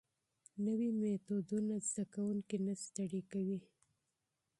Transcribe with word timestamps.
نوي 0.65 0.89
میتودونه 0.99 1.75
زده 1.89 2.03
کوونکي 2.13 2.57
نه 2.65 2.73
ستړي 2.83 3.21
کوي. 3.31 3.59